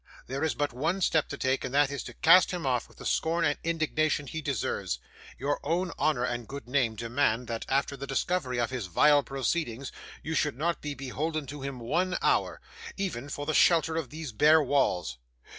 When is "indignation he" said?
3.63-4.41